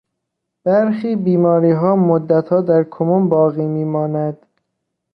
برخی 0.63 1.15
بیماریها 1.15 1.95
مدتها 1.95 2.61
در 2.61 2.83
کمون 2.83 3.29
باقی 3.29 3.65
میماند. 3.67 4.45